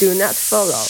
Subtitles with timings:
[0.00, 0.86] Do not follow。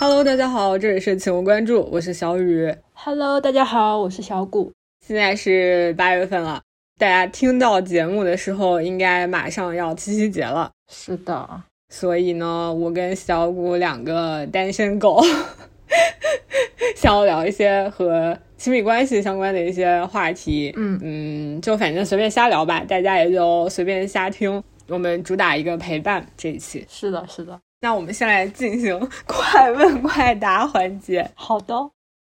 [0.00, 2.74] Hello，大家好，这里是请勿关注，我是小雨。
[2.94, 4.72] Hello，大家好，我是小谷。
[5.06, 6.60] 现在是八月份了，
[6.98, 10.72] 大家听到节目的时候，应该马上要七夕节了。
[10.92, 11.48] 是的，
[11.90, 15.22] 所以呢，我跟小谷两个单身狗，
[16.96, 20.72] 想要聊一些和亲密关系相关的一些话题。
[20.76, 24.62] 嗯嗯，就反正随便瞎聊吧，大家也就随便瞎听。
[24.88, 26.84] 我们主打一个陪伴这一期。
[26.88, 27.58] 是的，是的。
[27.80, 31.30] 那我们先来进行快问快答环节。
[31.34, 31.74] 好的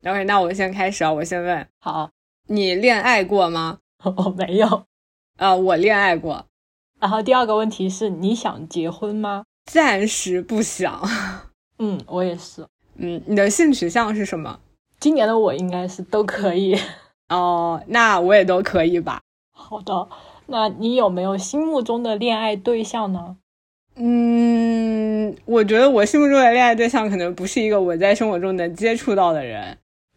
[0.04, 2.10] ，OK，那我先开始啊，我先问好，
[2.48, 3.78] 你恋爱过吗？
[4.04, 4.84] 我 没有。
[5.38, 6.46] 呃，我恋爱过，
[7.00, 9.44] 然后第二个问题是，你想结婚吗？
[9.64, 11.00] 暂时不想。
[11.78, 12.66] 嗯，我也是。
[13.02, 14.60] 嗯，你的性取向是什么？
[15.00, 16.78] 今年的我应该是都可以。
[17.28, 19.20] 哦，那我也都可以吧。
[19.52, 20.08] 好的，
[20.46, 23.36] 那你有没有心目中的恋爱对象呢？
[23.96, 29.76] 嗯，我觉得我心目中的恋爱对象可能不是一个我在生活中能接触到的人。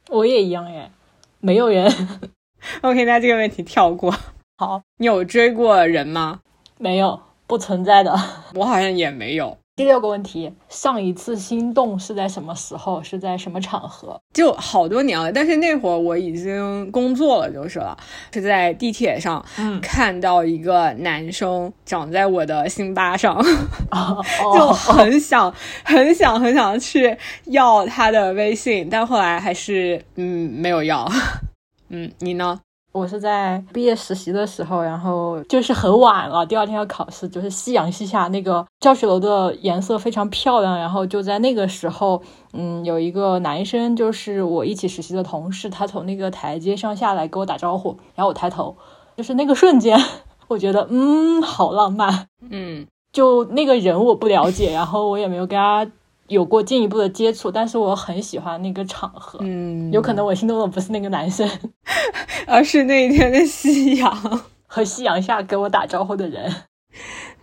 [0.10, 0.92] 我也一样耶，
[1.40, 1.92] 没有人。
[2.82, 4.14] OK，那这个问题跳过。
[4.58, 6.42] 好，你有追过人吗？
[6.78, 8.16] 没有，不存在的。
[8.54, 9.58] 我好像也没有。
[9.76, 13.04] 第六个问题，上一次心动是在什么时候？
[13.04, 14.18] 是在什么场合？
[14.34, 17.98] 就好多年了，但是那会儿我已经工作了，就是了，
[18.32, 23.36] 是在地铁上嗯，看到一个男生长在我的心巴上，
[23.92, 25.54] 哦就很想、
[25.84, 31.06] 很想、很想去要他的微信，但后来还是嗯没有要。
[31.90, 32.62] 嗯，你呢？
[32.96, 42.22] 我是在毕业实习的时候，然后就是很晚了，第二天要考试，就是夕阳西下，那个教学楼的颜色非常漂亮，然后就在那个时候，
[42.54, 48.78] 嗯，有一个男生，就是我一起实习的同事，他从那个台阶上下来跟我打招呼，然后我抬头，
[49.18, 50.00] 就是那个瞬间，
[50.48, 52.28] 我觉得嗯，好浪漫。
[52.50, 55.86] 嗯就那个人我不了解，然后我也没有跟他
[56.28, 59.40] 有过进一步的接触，但是我很喜欢那个场合。
[59.42, 61.50] 嗯，有可能我心动的不是那个男生，
[62.48, 64.42] 而是那一天的夕阳。
[64.68, 66.54] 和夕阳下跟我打招呼的人。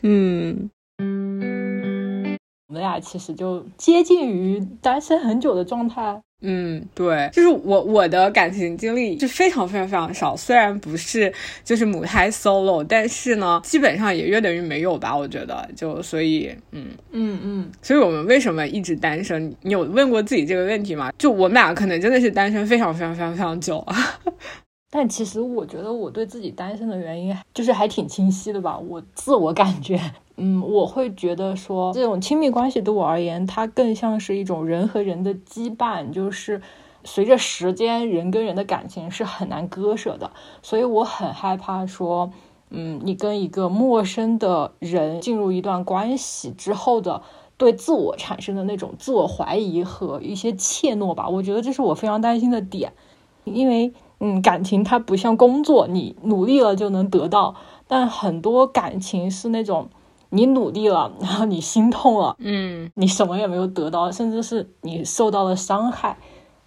[0.03, 0.71] 嗯
[2.73, 6.19] 我们俩其实就接近于单身很久的状态。
[6.41, 11.31] 嗯，对，就是我我的感情经历是非常非常非常少，虽然不是
[11.63, 19.55] 就是母胎 solo，但是呢，基本上也约等于没有吧，我觉得就所以嗯，嗯嗯，所以我们为什么一直单身？
[19.61, 21.13] 你有问过自己这个问题吗？
[21.19, 23.95] 就我们俩可能真的是单身非常非常非常非常久啊。
[24.95, 28.79] 但其实我觉得我对自己单身的原因就是还挺清晰的吧。
[28.79, 29.99] 我自我感觉，
[30.37, 36.61] 嗯，我会觉得说这种亲密关系对我而言，它更像是一种人和人的羁绊，就是
[37.05, 40.31] 随着时间，人跟人的感情是很难割舍的。
[40.63, 42.31] 所以我很害怕说，
[42.69, 47.23] 嗯，你跟一个陌生的人进入一段关系之后的。
[47.59, 52.93] 对自我产生的那种自我怀疑和一些怯懦吧，我觉得这是我非常担心的点，
[53.45, 53.93] 因为
[54.25, 57.57] 嗯，感情它不像工作，你努力了就能得到，
[57.89, 59.89] 但很多感情是那种
[60.31, 66.17] 你努力了，然后你心痛了，嗯你什么也没有得到，甚至是你受到了伤害。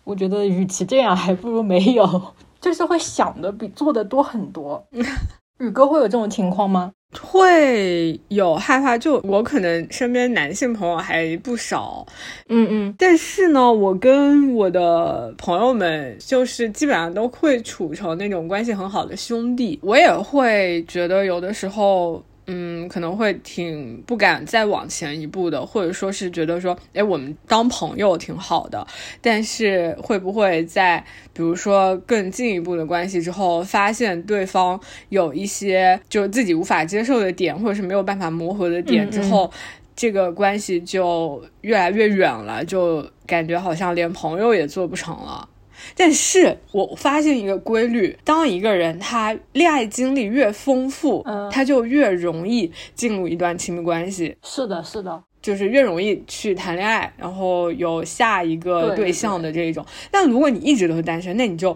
[0.03, 2.21] 我觉得与其这样，还不如没有，
[2.59, 4.85] 就是会想的比做的多很多。
[5.59, 6.91] 宇哥会有这种情况吗？
[7.21, 12.05] 会有害怕，就我可能身边男性朋友还不少，
[12.49, 22.23] 嗯嗯但是呢，我跟我的朋友们就是基本上都会处成那种关系很好的兄弟，我也会觉得有的时候。
[22.47, 28.85] 嗯，可能会挺不敢再往前一步的，或者说是觉得说，哎，我们当朋友挺好的，
[29.21, 31.03] 但是会不会在
[31.33, 34.79] 比如说更进一步的关系之后，发现对方
[35.09, 39.51] 有一些就自己无法接受的点，或者是没有办法磨合的点之后，
[39.95, 45.49] 这个关系就越来越远了，就感觉好像连朋友也做不成了。
[45.95, 59.85] 但是我发现一个规律：当一个人他恋爱经历越丰富，嗯他就越容易进入一段亲密关系，是的，是的，就是越容易去谈恋爱，然后有下一个对对象的这一种。
[60.09, 61.75] 但如果你一直都是单身，那你就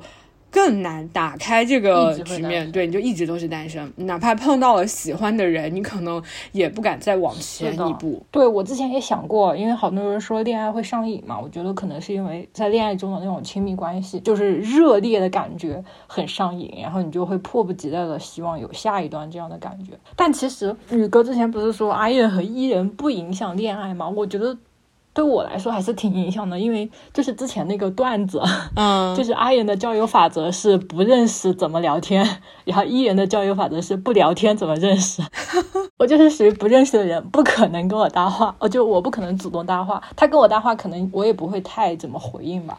[0.51, 8.23] 更难打开这个局面，对，你就一直都是单身，哪怕碰到了喜欢的人，你可能也不敢再往前一步。
[8.31, 19.93] 对我之前也想过，因为好多人说恋爱会上瘾嘛，我觉得可能是因为在恋爱中的那种亲密关系，就是热烈的感觉很上瘾，然后你就会迫不及待的希望有下一段这样的感觉。
[20.15, 24.09] 但其实宇哥之前不是说 I 人和 E 人不影响恋爱吗？
[24.09, 24.57] 我觉得
[25.13, 28.41] 对我来说还是挺影响的，因为就是之前那个段子，
[28.75, 32.25] 嗯， 就是阿言的交友法则是不认识怎么聊天，
[32.63, 35.21] 然后伊人的交友法则是不聊天怎么认识。
[35.97, 42.77] 我就是属于不认识的人，不可能跟我搭话，我就我不可能主动搭话，他跟我搭话，可能我也不会太怎么回应吧。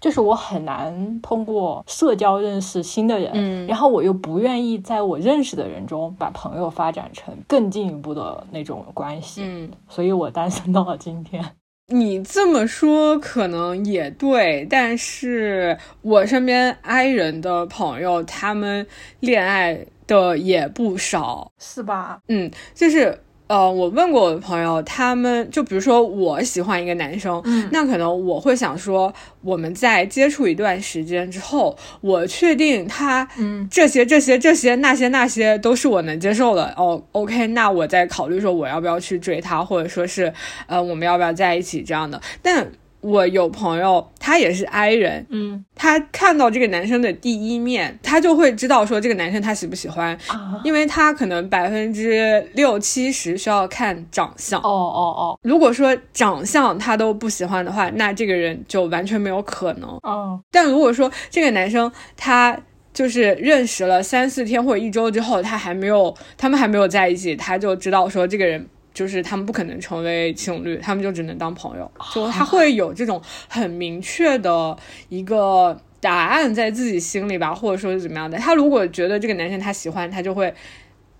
[0.00, 11.44] 就是我很难通过社交认识新的人，嗯然后我又不愿意在我认识的人中把朋友发展成更进一步的那种关系，嗯，所以我单身到了今天。
[11.90, 18.86] 你这么说可能也对，但是我身边 I 人的朋友，他们
[19.20, 22.20] 恋爱的也不少，是吧？
[22.28, 23.18] 嗯，就是
[23.48, 40.32] 呃，我问过我的朋友，他们就比如说我喜欢一个男生，嗯那可能我会想说，我们在接触一段时间之后，我确定他嗯这些这些这些那些那些都是我能接受的哦，OK，那我再考虑说我要不要去追他，或者说是
[40.66, 42.20] 呃我们要不要在一起这样的。
[42.42, 54.60] 但我有朋友，他也是 I 人，嗯他看到这个男生的第一面，他就会知道说这个男生他喜不喜欢，啊，因为他可能百分之六七十需要看长相。
[54.60, 59.88] 哦哦哦如果说长相他都不喜欢的话，那这个人就完全没有可能。
[60.02, 62.58] 哦，但如果说这个男生他
[62.92, 68.66] 就是认识了三四天或者一周之后，他还没有，他们还没有在一起，他就知道说这个人
[68.98, 74.76] 就是他们不可能成为情侣，他们就只能当朋友，就他会有这种很明确的
[75.08, 78.36] 一个答案在自己心里吧，或者说是怎么样的。
[78.38, 80.52] 他如果觉得这个男生他喜欢，他就会。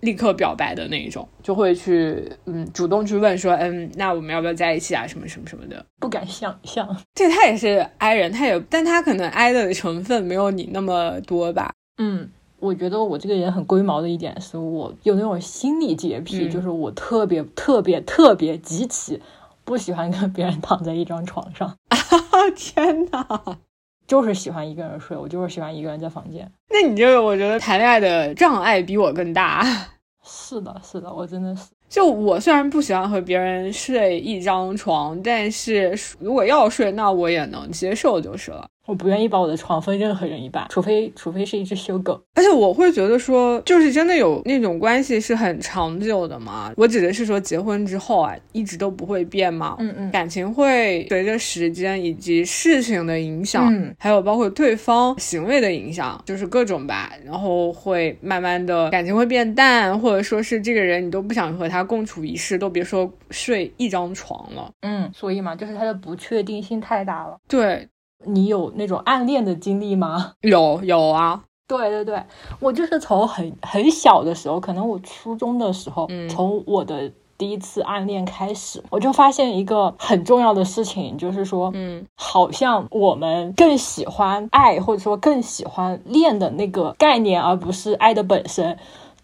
[0.00, 5.04] 立刻表白的那一种，就会去嗯主动去问说，嗯，那我们要不要在一起啊？
[5.04, 5.84] 什么什么什么的。
[5.98, 6.86] 不敢想象。
[7.16, 11.72] 对他也是 I 人，他也，但他可能 I 的成分没有你那么多吧。
[12.00, 19.22] 嗯，我觉得我这个人很龟毛的一点是我有那种心理洁癖，嗯就是我特别特别特别极其
[19.64, 21.98] 不喜欢跟别人躺在一张床上，啊
[22.56, 23.58] 天哪！
[24.06, 26.50] 就是喜欢一个人睡，我就是喜欢一个人在房间。
[26.70, 29.62] 那你这个，我觉得谈恋爱的障碍比我更大。
[30.24, 31.66] 是的，是的，我真的是。
[31.88, 38.66] 就我虽然不喜欢和别人睡一张床，但是如果要睡，那我也能接受就是了。
[38.86, 42.18] 我不愿意把我的床分任何人一半，除非除非是一只修狗。
[42.34, 46.72] 而且我会觉得说，就是真的有那种关系是很长久的嘛。
[46.74, 49.76] 我指的是说，结婚之后啊，一直都不会变嘛。
[49.78, 64.70] 嗯嗯感情会随着时间以及事情的影响，嗯还有包括对方行为的影响，就是各种吧，然后会慢慢的感情会变淡，或者说是这个人你都不想和他共处一室，都别说睡一张床了。
[64.82, 67.36] 嗯，所以嘛，就是他的不确定性太大了。
[67.48, 67.88] 对，
[68.24, 70.32] 你有那种暗恋的经历吗？
[70.42, 72.22] 有有啊，对对对，
[72.60, 88.76] 我就是从很很小的时候，可能我初中的时候，嗯从我的第一次暗恋开始，我就发现一个很重要的事情，就是说，嗯好像我们更喜欢爱，或者说更喜欢恋的那个概念，而不是爱的本身。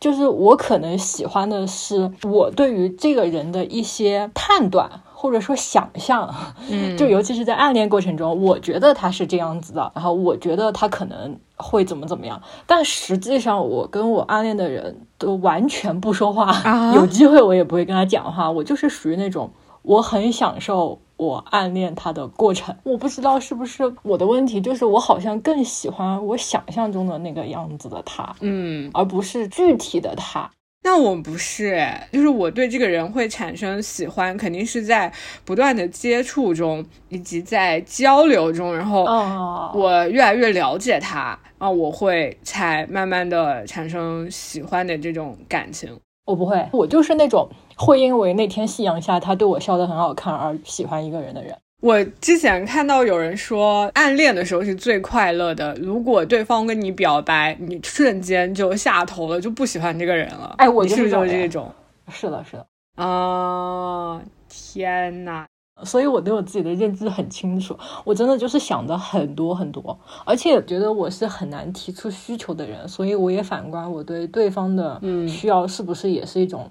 [0.04, 6.28] 就是我可能喜欢的是我对于这个人的一些判断，或者说想象。
[6.68, 19.50] 嗯， 就尤其是在暗恋过程中，我觉得他是这样子的，然后我觉得他可能会怎么怎么样，但实际上我跟我暗恋的人都完全不说话，啊 有机会我也不会跟他讲话，我就是属于那种
[19.80, 22.74] 我很享受我暗恋他的过程。
[22.82, 30.50] 我不知道是不是我的问题，就是我好像更喜欢我想象中的那个样子的他，嗯，而不是具体的他。
[30.86, 35.10] 那我不是哎，就是我对这个人会产生喜欢，肯定是在
[35.42, 45.98] 不断的接触中，以及在交流中，然后哦，我越来越了解他，啊，我会才慢慢的产生喜欢的这种感情。
[46.24, 51.54] 我不会，我就是那种会因为那天夕阳下他对我笑得很好看而喜欢一个人的人。
[51.82, 55.74] 我之前看到有人说，暗恋的时候是最快乐的。
[55.74, 60.54] 如果对方跟你表白，你瞬间就下头了，就不喜欢这个人了。
[60.56, 61.70] 哎我就是这种
[62.10, 62.66] 是的，是的。
[62.96, 64.22] 啊？
[64.48, 65.44] 天呐，
[65.82, 76.70] 所以我对我自己的认知很清楚，我真的就是想的很多很多，而且觉得我是很难提出需求的人，所以我也反观我对对方的嗯需要是不是也是一种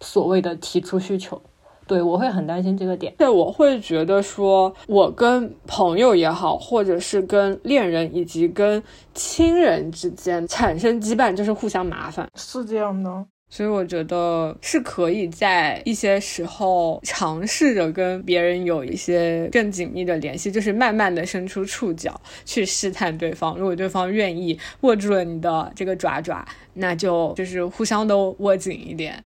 [0.00, 1.40] 所谓的提出需求。
[1.86, 3.14] 对我会很担心这个点。
[3.16, 8.82] 对，我会觉得说，我跟朋友也好，或者是跟恋人以及跟
[9.14, 12.28] 亲人之间产生羁绊，就是互相麻烦。
[12.34, 23.56] 是这样的，所以我觉得是可以在一些时候尝试着跟别人有一些更紧密的联系，就是慢慢的伸出触角去试探对方。
[23.56, 29.22] 如果对方愿意握住了你的这个爪爪，那就就是互相都握紧一点。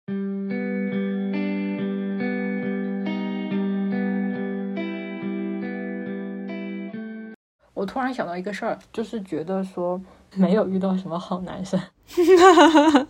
[7.72, 9.98] 我突然想到一个事儿，就是觉得说
[10.34, 11.80] 没有遇到什么好男生。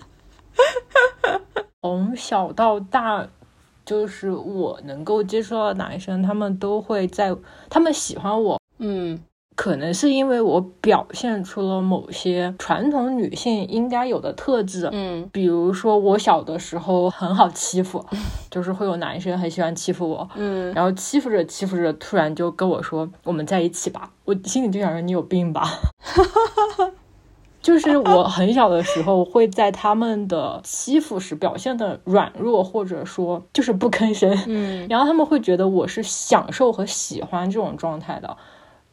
[1.83, 3.27] 从小到大，
[3.85, 7.35] 就是我能够接触到的男生，他们都会在，
[7.69, 9.21] 他们喜欢我，嗯。
[9.57, 15.29] 可能是因为我表现出了某些传统女性应该有的特质，嗯。
[15.31, 18.03] 比如说我小的时候很好欺负，
[18.51, 25.69] 就是会有男生很喜欢欺负我，嗯，然后欺负着欺负着，突然就跟我说我们在一起吧，我心里就想说你有病吧。
[27.63, 38.37] 就是我很小的时候会在他们的欺负时表现的软弱，或者说就是不吭声，嗯 然后他们会觉得我是享受和喜欢这种状态的。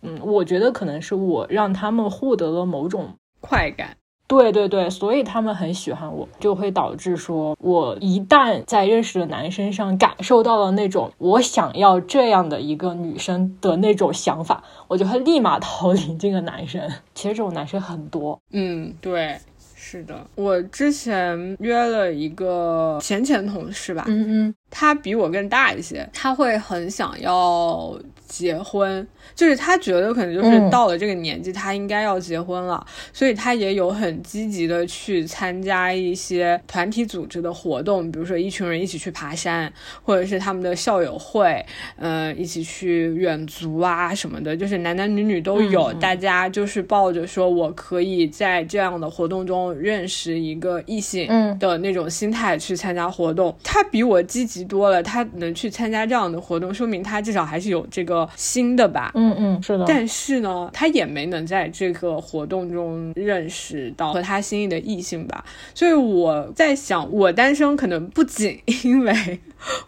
[0.01, 3.97] 嗯，我觉得可能是我让他们获得了某种快感。
[4.27, 16.81] 对对对，所以他们很喜欢我，就会导致说，我一旦在认识的男生上感受到了那种我想要这样的一个女生的那种想法，我就会立马逃离这个男生。
[17.15, 19.37] 其实这种男生很多，嗯，对，
[19.75, 20.27] 是的。
[20.35, 27.97] 我之前约了一个前前同事吧，嗯嗯，他比我更大一些，他会很想要
[28.27, 30.69] 结婚，就是他觉得可能就是嗯。
[30.69, 39.71] 到了这个年纪，他应该要结婚了，所以他也有很积极的去参加一些团体组织的活动，比如说一群人一起去爬山，
[40.03, 51.57] 或者是他们的校友会，嗯、一起去远足啊什么的，就是男男女女都有，大家就是抱着说我可以在这样的活动中认识一个异性，嗯。
[51.57, 55.01] 的那种心态去参加活动，他比我积极多了。
[55.03, 59.11] 他能去参加这样的活动，说明他至少还是有这个心的吧。
[59.15, 65.45] 嗯嗯，是的，但是呢，他也没能在这个活动中认识到和他心仪的异性吧。
[65.73, 69.39] 所以我在想，我单身可能不仅 因为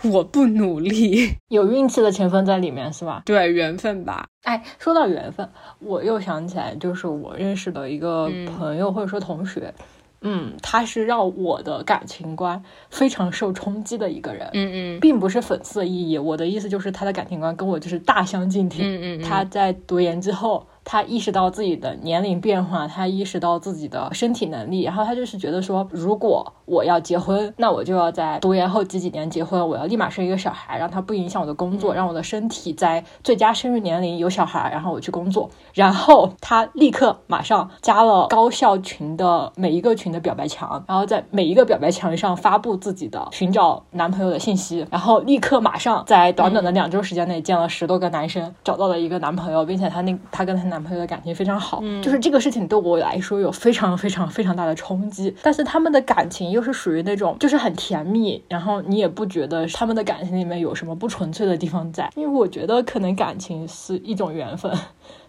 [0.04, 3.22] 我不努力， 有运气的成分在里面，是吧？
[3.26, 4.26] 对缘分吧。
[4.44, 5.48] 哎，说到缘分，
[5.80, 9.74] 我又想起来，就是我认识的一个朋友或者说同学，
[10.22, 16.18] 嗯，他是让我的感情观非常受冲击的一个人，嗯嗯并不是讽刺的意义。
[16.18, 18.82] 我的意思就是他的感情观跟我就是大相径庭。
[18.84, 35.50] 嗯嗯嗯，他在读研之后，他意识到自己的年龄变化，他意识到自己的身体能力，然后他就是觉得说，如果我要结婚，那我就要在读研后几几年结婚，我要立马生一个小孩，让他不影响我的工作，让我的身体在最佳生育年龄有小孩，然后我去工作。
[35.74, 64.72] 然后他立刻马上加了高校群的每一个群的表白墙，然后在每一个表白墙上发布自己的寻找男朋友的信息，然后立刻马上在短短的两周时间内见了十多个男生，找到了一个男朋友，并且他那他跟她男朋友的感情非常好，就是这个事情对我来说有非常非常非常大的冲击，但是他们的感情又是属于那种就是很甜蜜，然后你也不觉得他们的感情里面有什么不纯粹的地方在，因为我觉得可能感情是一种缘分。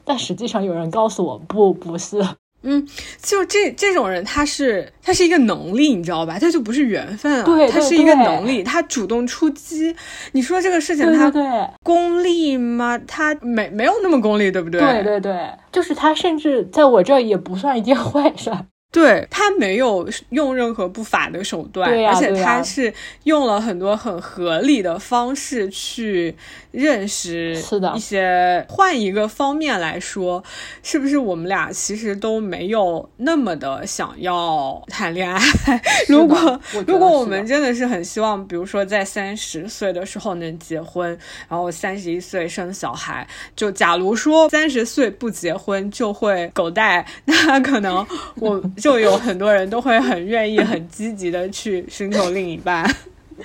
[0.05, 2.19] 但实际上有人告诉我不，不是。
[2.63, 2.87] 嗯，
[3.23, 6.39] 就这这种人，他是他是一个能力，你知道吧？
[6.39, 9.95] 他就不是缘分啊，对对他是一个能力，他主动出击。
[10.33, 12.99] 你说这个事情他对对功利吗？
[13.07, 14.81] 他没没有那么功利，对不对？
[14.81, 18.51] 对对对，就是他甚至在我这儿也不算一件 坏事。
[18.93, 22.93] 对他没有用任何不法的手段，而且他是
[23.25, 26.35] 用了很多很合理的方式去
[26.73, 28.67] 认识是的一些。
[28.69, 30.43] 换一个方面来说，
[30.83, 35.41] 是不是我们俩其实都没有那么的想要谈恋爱？
[36.09, 41.17] 如果如果我们真的是很希望，比如说在三十岁的时候能结婚，
[41.49, 48.05] 然后三十一岁生小孩，就假如说三十岁不结婚就会狗带，那可能
[48.37, 52.89] 我就有很多人都会很愿意、很积极的去寻求另一半。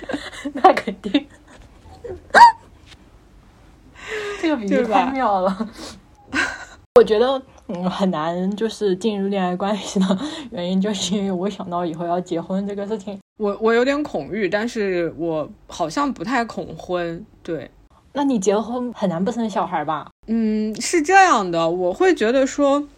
[0.54, 1.26] 那肯定。
[4.40, 5.68] 这个比喻太妙了。
[6.94, 10.18] 我觉得嗯很难，就是进入恋爱关系的
[10.50, 13.18] 原因，就是因为我想到以后要结婚这个事情。
[13.38, 17.26] 我我有点恐育，但是我好像不太恐婚。
[17.42, 17.70] 对，
[18.14, 20.08] 那你结婚很难不生小孩吧？
[20.26, 22.88] 嗯，是这样的，我会觉得说，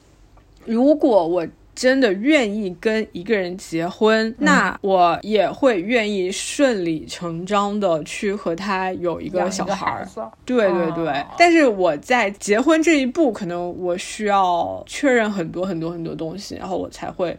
[0.64, 1.44] 如果我
[1.78, 10.08] 真的愿意跟一个人结婚，那我也会愿意顺理成章的去和他有一个养一个小孩儿。
[10.44, 11.26] 对对对，哦。
[11.38, 17.36] 但是我在结婚这一步，可能我需要确认很多很多很多东西，然后我才会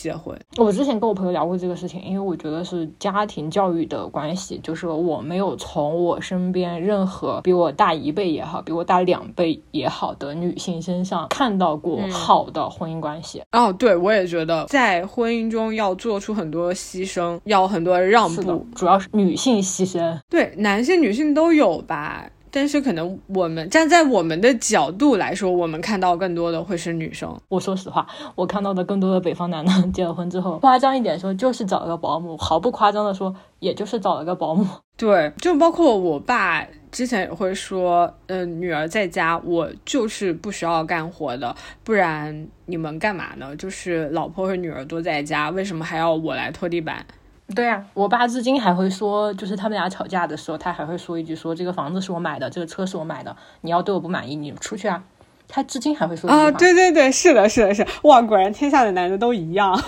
[0.00, 0.38] 结婚。
[0.56, 13.42] 我之前跟我朋友聊过这个事情，因为我觉得是家庭教育的关系，就是我没有从我身边任何比我大一倍也好，比我大两倍也好的女性身上看到过嗯好的婚姻关系。
[13.52, 20.18] 哦，对，我也觉得在婚姻中要做出很多牺牲，要很多让步。，主要是女性牺牲。
[20.30, 22.30] 对，男性、女性都有吧。
[22.58, 27.32] 但是可能我们站在我们的角度来说，我们看到更多的会是女生。
[27.48, 34.66] 我说实话，我看到的更多的北方男的 结了婚之后，夸张一点说就是找了个保姆，毫不夸张的说，也就是找了个保姆。
[34.96, 43.54] 对，就包括我爸之前也会说，嗯，女儿在家，我就是不需要干活的，不然你们干嘛呢？
[43.54, 47.06] 就是老婆和女儿都在家，为什么还要我来拖地板？
[47.54, 55.02] 对啊，我爸至今还会说，就是他们俩吵架的时候，他还会说一句：“说这个房子是我买的，这个车是我买的，你要对我不满意，你出去啊。”
[55.48, 59.80] 他至今还会说啊，对对对，是的，是的，是哇，果然天下的男的都一样，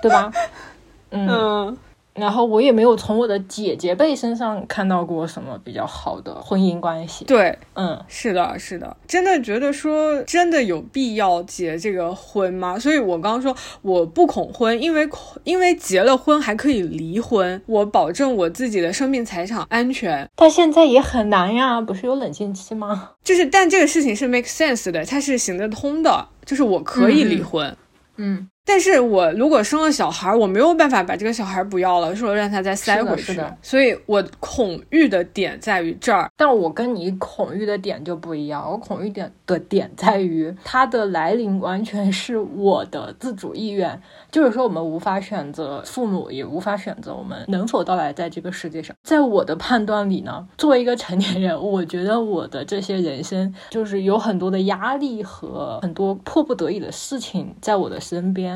[0.00, 0.32] 对吧？
[1.10, 1.76] 嗯。
[2.16, 7.24] 然后我也没有从我的姐姐辈身上看到过什么比较好的婚姻关系。
[7.26, 12.78] 对，嗯，是的，是的，真的觉得说真的有必要结这个婚吗？
[12.78, 15.08] 所以我刚刚说我不恐婚，因为
[15.44, 20.28] 因为结了婚还可以离婚，我保证我自己的生命财产安全。
[20.36, 23.10] 但现在也很难呀，不是有冷静期吗？
[23.22, 27.76] 就是，但这个事情是 make sense 的，它是行得通的，就是我可以离婚。
[28.16, 28.48] 嗯。
[28.68, 33.40] 但是我如果生了小孩，我没有办法把这个小孩不要了，说让他再塞回去。
[33.62, 36.28] 所以，我恐惧的点在于这儿。
[36.36, 44.02] 但我跟你恐惧的点就不一样，我恐惧点的点在于它的来临完全是我的自主意愿。
[44.32, 48.94] 就是说，我们无法选择父母，也无法选择我们能否到来在这个世界上。
[49.04, 58.55] 在我的判断里呢，作为一个成年人，我觉得我的这些人生就是有很多的压力和很多迫不得已的事情在我的身边。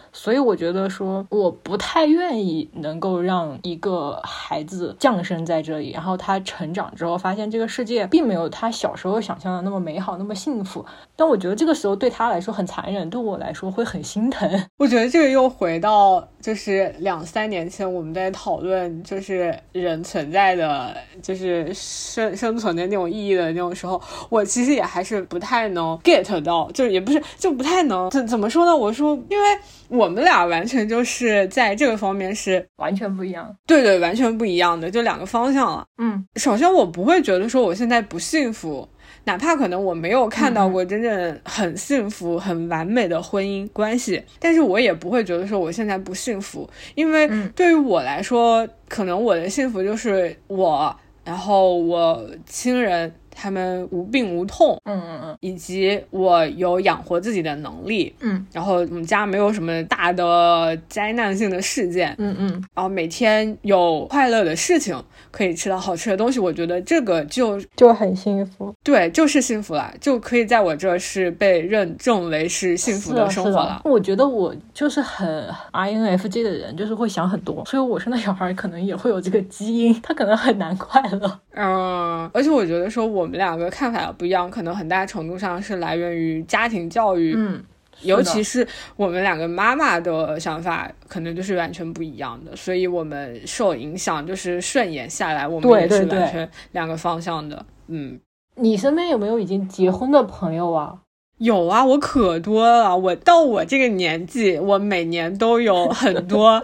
[0.13, 10.85] 所以我觉得说，我不太愿意能够让一个孩子降生在这里，然后他成长之后发现这个世界并没有他小时候想象的那么美好、那么幸福。
[11.15, 14.49] 但我觉得这个时候对他来说很残忍，对我来说会很心疼。
[14.77, 28.75] 我觉得这个又回到就是两三年前我们在讨论就是人存在的就是生生存的那种意义的那种时候，我其实也还是不太能 get 到，就是也不是就不太能怎怎么说呢？
[28.75, 29.59] 我说因为。
[29.91, 35.85] 我们俩完全就是在这个方面是完全不一样，对对，完全不一样的，就两个方向了。
[35.97, 38.87] 嗯，首先我不会觉得说我现在不幸福，
[39.25, 53.13] 哪怕可能我没有看到过真正很幸福、很完美的婚姻关系，但是我也不会觉得说我现在不幸福，因为对于我来说，可能我的幸福就是我，然后我亲人。
[53.41, 64.95] 他们无病无痛，嗯嗯嗯，以及我有养活自己的能力，嗯，然后我们家没有什么大的灾难性的事件，嗯嗯，然后每天有快乐的事情，
[65.31, 73.81] 可以吃到好吃的东西，我觉得这个就就很幸福，对，就是幸福了，就可以在我这是被认证为是幸福的生活了。
[73.85, 83.30] 我觉得我就是很 INFJ 的人，就是会想很多，所以我生的小孩可能也会有这个基因，他可能很难快乐，嗯，而且我觉得说我。
[83.31, 87.63] 我们两个看法不一样，可能很大程度上是来源于家庭教育，嗯，
[88.01, 88.67] 尤其是
[88.97, 98.19] 我们两个妈妈的想法，可能就是完全不一样的，所以我们受影响，就是顺延下来，我们也是完全两个方向的，嗯。
[98.55, 100.93] 你身边有没有已经结婚的朋友啊？
[101.37, 102.95] 有啊，我可多了。
[102.95, 106.61] 我到我这个年纪，我每年都有很多，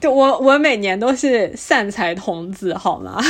[0.00, 3.20] 就我我每年都是散财童子，好吗？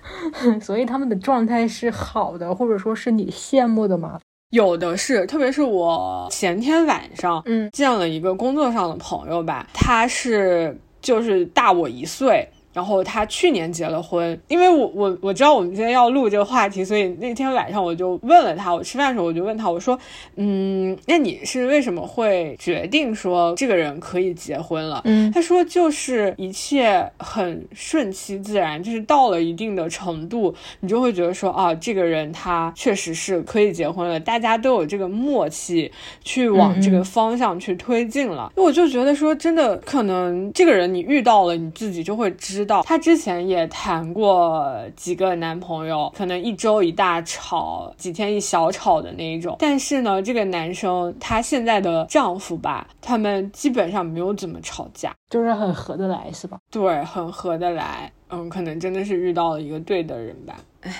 [0.60, 4.18] 所以他们的状态是好的，或者说是你羡慕的吗？
[4.50, 12.48] 有的是，特别是我前天晚上，嗯，见了一个工作上的朋友吧，他是就是大我一岁。
[12.74, 19.96] 然后他去年结了婚，因为我我我知道我们今天要录这个话题，所以那天晚上我就问了他，我吃饭的时候我就问他，我说，
[20.34, 25.00] 嗯，那你是为什么会决定说这个人可以结婚了？
[25.04, 35.92] 嗯，他说就是一切很顺其自然，就是到了一定的程度，你就会觉得说啊，这个人他确实是可以结婚了，大家都有这个默契
[36.24, 38.52] 去往这个方向去推进了。
[38.56, 42.63] 我就觉得说，真的可能这个人你遇到了，你自己就会知。
[42.64, 49.56] 道她之前也谈过几个男朋友，可能一周一大吵，几天一小吵的那一种。
[49.58, 56.58] 但是呢，这个男生他现在的丈夫吧，他们基本上没有怎么吵架，就是很合得来，是吧？
[56.70, 58.10] 对，很合得来。
[58.30, 60.56] 嗯，可能真的是遇到了一个对的人吧。
[60.80, 60.92] 哎，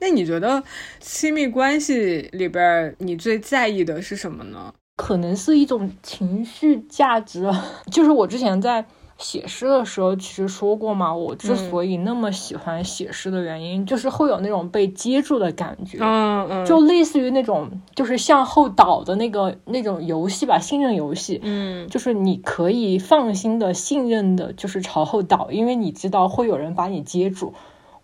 [0.00, 0.62] 那你觉得
[1.00, 4.72] 亲密关系里边你最在意的是什么呢？
[4.96, 7.50] 可能是一种情绪价值，
[7.90, 8.84] 就是我之前在。
[9.22, 27.54] 写诗的时候，其实说过嘛，我之所以那么喜欢写诗的原因，就是会有那种被接住的感觉，嗯嗯，就类似于那种就是向后倒的那个那种游戏吧，信任游戏，嗯，就是你可以放心的信任的，就是朝后倒，因为你知道会有人把你接住。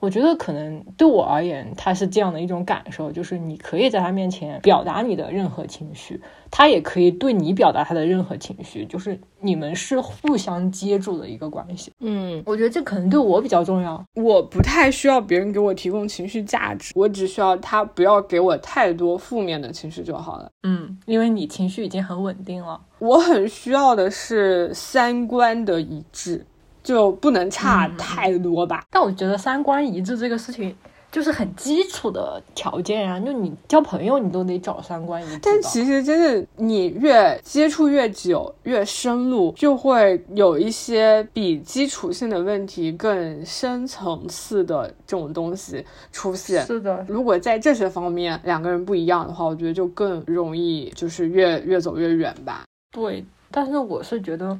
[0.01, 11.91] 我觉得可能对我而言，他是这样的一种感受，就是你可以在他面前表达你的任何情绪，他也可以对你表达他的任何情绪，就是你们是互相接住的一个关系。
[12.01, 14.03] 嗯，我觉得这可能对我比较重要。
[14.15, 20.49] 我不太需要别人给我提供情绪价值，我只需要他不要给我太多负面的情绪就好了。
[20.63, 22.81] 嗯，因为你情绪已经很稳定了。
[23.01, 26.47] 我很需要的是三观的一致。
[26.83, 28.85] 就不能差太多吧？
[28.91, 30.75] 但我觉得三观一致这个事情
[31.11, 35.39] 就是很基础的条件啊，就你交朋友你都得找三观一致。
[35.43, 46.65] 但其实真的，你越接触越久、越深入，就会有一些比基础性的问题更深层次的这种东西出现。
[46.67, 52.65] 是的，如果在这些方面两个人不一样的话，我觉得就更容易就是越越走越远吧。
[52.93, 54.59] 对，但是我是觉得。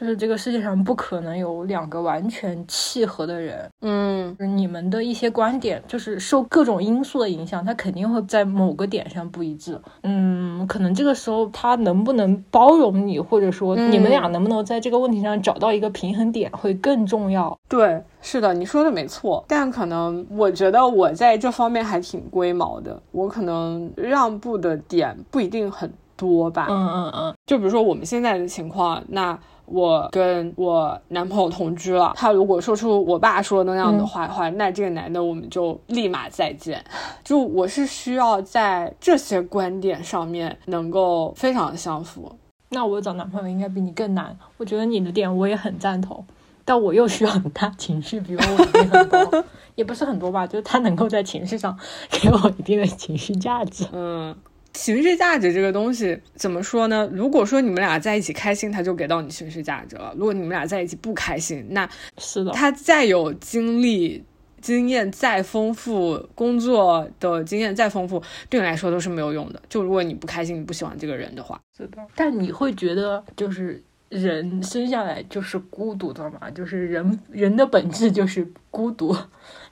[0.00, 17.54] 就是这个世界上不可能有两个完全契合的人，嗯，你们的一些观点就是受各种因素的影响，他肯定会在某个点上不一致，嗯，可能这个时候他能不能包容你，或者说你们俩能不能在这个问题上找到一个平衡点会更重要。
[17.68, 29.38] 对，是的，你说的没错，但可能我觉得我在这方面还挺龟毛的，我可能让步的点不一定很多吧，嗯嗯嗯，就比如说我们现在的情况，那。
[29.70, 36.84] 我跟我男朋友同居了，他如果说出我爸说的那样的话的话，那这个男的我们就立马再见。
[37.22, 42.36] 就我是需要在这些观点上面能够非常相符。
[42.70, 44.36] 那我找男朋友应该比你更难。
[44.56, 46.24] 我觉得你的点我也很赞同，
[46.64, 49.44] 但我又需要他情绪比我稳定很多，
[49.76, 51.76] 也不是很多吧，就是他能够在情绪上
[52.10, 53.86] 给我一定的情绪价值。
[53.92, 54.34] 嗯。
[54.72, 57.08] 情绪价值这个东西怎么说呢？
[57.12, 64.24] 如果说你们俩在一起开心，他就给到你情绪价值了；如果你们俩在一起不开心，那是的，他再有经历、
[64.60, 69.60] 经验再丰富，工作的经验再丰富，对你来说都是没有用的。
[69.68, 71.98] 就如果你不开心，你不喜欢这个人的话，是的。
[72.14, 76.50] 但你会觉得，就是人生下来就是孤独的嘛？
[76.50, 79.16] 就是人人的本质就是孤独，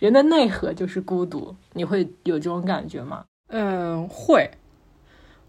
[0.00, 1.54] 人的内核就是孤独。
[1.74, 3.24] 你会有这种感觉吗？
[3.48, 4.50] 嗯，会。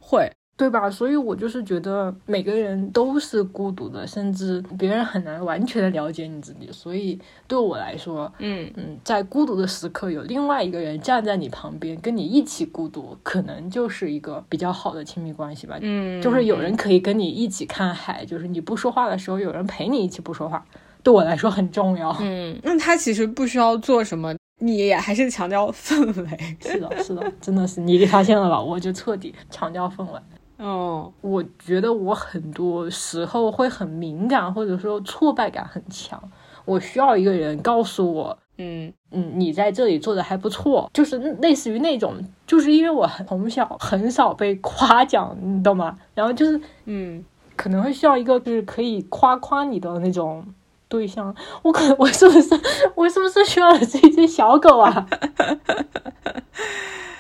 [0.10, 0.90] 会对吧？
[0.90, 6.70] 所以我就是觉得每个人都是孤独的，甚至别人很难完全的了解你自己。
[6.70, 7.18] 所以
[7.48, 15.78] 对我来说，嗯嗯，在孤独的时刻，有另外一个人站在你旁边，跟你一起孤独，可能就是一个比较好的亲密关系吧。
[15.80, 20.66] 嗯，就是有人可以跟你一起看海，就是你不说话的时候，有人陪你一起不说话，
[21.02, 22.14] 对我来说很重要。
[22.20, 24.36] 嗯，那他其实不需要做什么。
[24.60, 28.62] 你也还是强调氛围，是的，是的，真的是你发现了吧？
[28.62, 30.20] 我就彻底强调氛围。
[30.58, 36.22] 哦，我觉得我很多时候会很敏感，或者说挫败感很强。
[36.66, 42.14] 我需要一个人告诉我，嗯嗯，你在这里做的还不错，就是类似于那种，
[42.46, 45.98] 就是因为我从小很少被夸奖，你懂吗？
[46.14, 47.24] 然后就是，嗯，
[47.56, 50.46] 可能会需要一个就是可以夸夸你的那种。
[50.90, 52.50] 对象，我可我是不是
[52.96, 55.08] 我是不是需要的是一只小狗啊？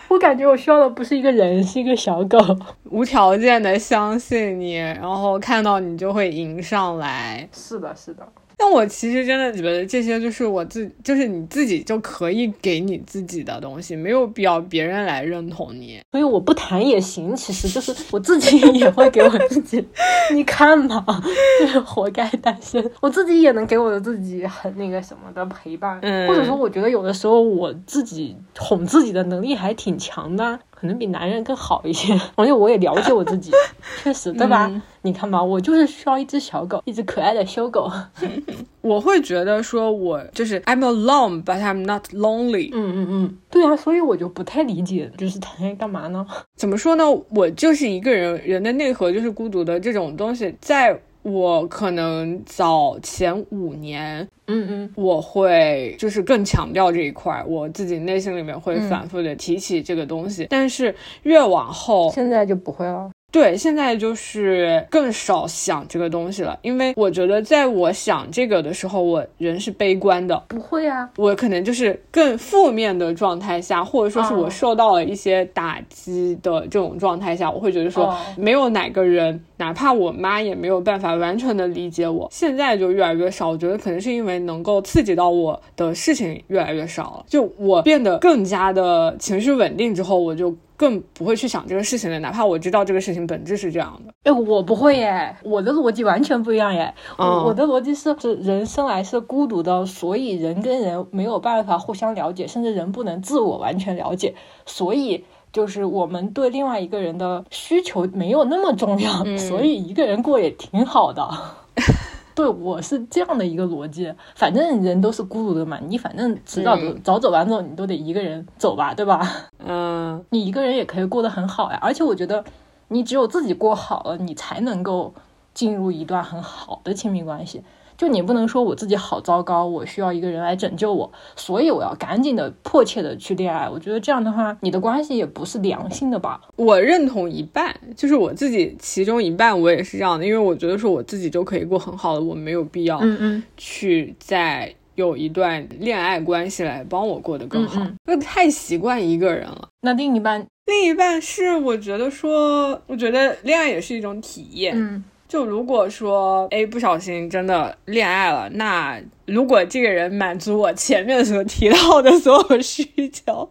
[0.10, 2.40] 我感觉我需要的不是一个人，是一个小狗，
[2.90, 7.48] 无条件的相信你，然后看到你就会迎上来。
[7.54, 8.28] 是的，是的。
[8.60, 16.02] 但我其实真的觉得这些就是我自，就是你自己就可以给你自己的东西，没有必要别人来认同你。
[16.12, 19.82] 所以我不谈也行，其实就是我自己也会给我自己，
[20.36, 21.24] 你看嘛，
[21.62, 22.84] 就是活该单身。
[23.00, 25.95] 我自己也能给我的自己很那个什么的陪伴，
[26.28, 30.60] 或者说我觉得有的时候我自己哄自己的能力还挺强的。
[30.80, 33.52] 可能比男人更好一些， 而且我也了解我自己，
[34.02, 34.72] 确实，对吧？
[35.02, 37.92] 你看吧，我就是需要一只小狗，一只可爱的修狗。
[38.82, 42.70] 我会觉得说，我就是 I'm alone, but I'm not lonely。
[42.72, 46.26] 嗯嗯嗯，对啊，所以我就不太理解，就是谈恋爱干嘛呢？
[46.56, 47.04] 怎么说呢？
[47.32, 51.00] 我就是一个人，人的内核就是孤独的这种东西，在。
[51.22, 63.12] 我可能早前五年，嗯嗯，我会就是更强调这一块，我自己内心里面会反复的提起这个东西，但是越往后，现在就不会了。
[63.32, 70.42] 对，现在就是更少想这个东西了，因为我觉得在我想这个的时候，我人是悲观的。
[70.48, 82.28] 不会啊，我可能就是更负面的状态下，或者说是我受到了一些打击的这种状态下，我会觉得说，没有哪个人，哪怕我妈也没有办法完全的理解我。
[82.32, 90.56] 现在就越来越少，我觉得可能是因为能够刺激到我的事情越来越少了，就我变得更加的情绪稳定之后，我就。
[90.80, 94.13] 更不会去想这个事情的，哪怕我知道这个事情本质是这样的。
[94.24, 96.94] 哎，我不会耶，我的逻辑完全不一样耶。
[97.18, 104.34] 我我的逻辑是，是人生来是孤独的，所以人跟人没有办法互相了解，甚至人不能自我完全了解，
[104.65, 111.28] 所以就是我们对另外一个人的需求没有那么重要，所以一个人过也挺好的。
[112.39, 114.10] 对，我是这样的一个逻辑。
[114.34, 119.21] 反正人都是孤独的嘛，你反正迟早都早走晚走，你都得一个人走吧，对吧？
[119.60, 121.78] 嗯，你一个人也可以过得很好呀。
[121.82, 122.41] 而且我觉得，
[122.88, 125.13] 你只有自己过好了，你才能够
[125.54, 127.62] 进入一段很好的亲密关系。
[128.00, 133.68] 就你不能说我自己好糟糕，我需要一个人来拯救我，所以我要赶紧的、迫切的去恋爱。
[133.68, 136.40] 我觉得这样的话，你的关系也不是良性的吧？
[136.56, 149.68] 我认同一半，就是我自己其中一半，我也是这样的，因为我觉得说我自己就可以过很好的，我没有必要，嗯嗯，去再有一段恋爱关系来帮我过得更好，因为太习惯一个人了。
[149.82, 155.04] 那另一半，另一半是我觉得说，我觉得恋爱也是一种体验，嗯。
[155.30, 163.48] 就如果说，哎，不小心真的恋爱了，那如果这个人满足我前面所提到的所有需求，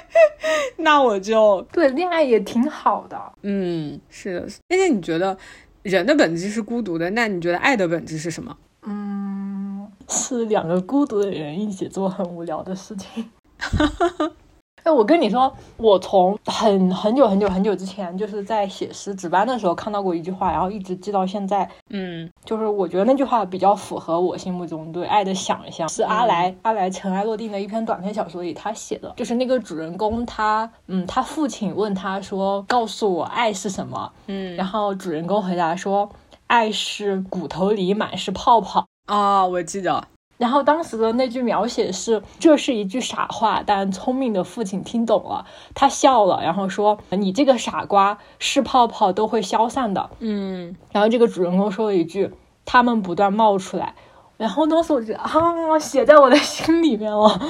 [0.76, 3.18] 那我就对恋爱也挺好的。
[3.40, 4.40] 嗯，是的。
[4.68, 5.34] 而且你觉得
[5.82, 8.54] 人的本质是孤独的，那你觉得爱的本质是什么？
[8.82, 13.30] 嗯，是两个孤独的人一起做很无聊的事情。
[14.82, 21.68] 哎，我跟你说，我从很很久很久很久之前，就是在写诗值班的时候看到过一句话，然后一直记到现在。
[21.90, 36.08] 嗯，就是我觉得那句话比较符合我心目中对爱的想象，是阿来阿来尘埃落定的一篇短篇小说里他写的，就是那个主人公他嗯，他父亲问他说：“告诉我爱是什么？”嗯，然后主人公回答说
[36.46, 40.04] ：“爱是骨头里满是泡泡。”啊，我记得。
[40.38, 52.30] 然后当时的那句描写是：“这是一句傻话，但聪明的父亲听懂了，他笑了，然后说：‘你这个傻瓜，是泡泡都会消散的。’嗯，然后这个主人公说了一句
[52.64, 53.96] ：‘他们不断冒出来。’
[54.38, 57.40] 然后当时我觉得啊，写在我的心里面了。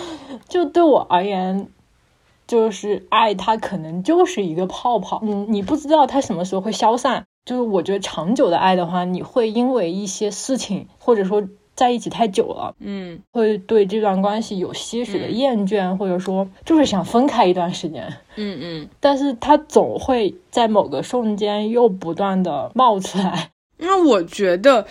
[0.49, 1.69] 就对我而言，
[2.47, 5.21] 就是爱，它可能就是一个泡泡。
[5.23, 7.27] 嗯，你不知道它什么时候会消散。
[7.45, 11.43] 就是我觉得长久的爱的话，你会因为一些事情，或者说。”
[11.79, 23.51] 在一起太久了，嗯，会对这段关系有些许的厌倦，或者说就是想分开一段时间，嗯嗯，但是他总会在某个瞬间又不断的冒出来。
[23.77, 24.89] 那我觉得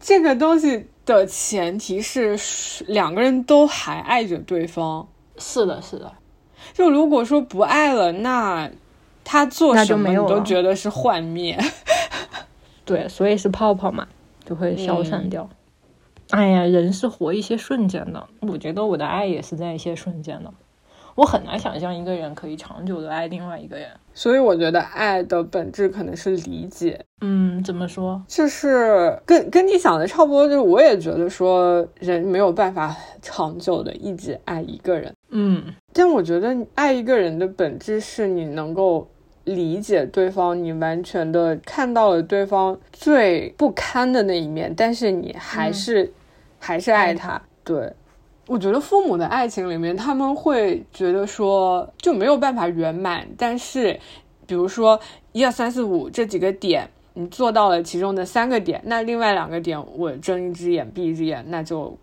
[0.00, 2.38] 这个东西的前提是
[2.86, 5.06] 两个人都还爱着对方。
[5.36, 6.10] 是的，是的。
[6.72, 8.70] 就如果说不爱了，那
[9.22, 11.58] 他做什么你都觉得是幻灭。
[12.86, 14.08] 对，所以是泡泡嘛，
[14.46, 15.46] 就会消散掉。
[16.30, 20.52] 哎呀，人是活一些瞬间的，我觉得我的爱也是在一些瞬间的，
[21.14, 27.04] 我很难想象一个人可以长久的爱另外一个人，所以我觉得爱的本质可能是理解。
[27.20, 28.22] 嗯，怎么说？
[28.26, 35.12] 就是跟跟你想的差不多，就是我也觉得说人没有办法长久的一直爱一个人。
[35.30, 35.62] 嗯，
[35.92, 39.06] 但我觉得爱一个人的本质是你能够
[39.44, 46.12] 理解对方，你完全的看到了对方最不堪的那一面，但是你还是。
[46.60, 47.92] 还是爱他，对，
[48.46, 53.98] 我觉得父母的爱情里面，他们会觉得说就没有办法圆满，但是，
[54.46, 55.00] 比如说
[55.32, 61.96] 一二三四五这几个点，你做到了其中的三个点，那另外两个点我睁一只眼闭一只眼，那就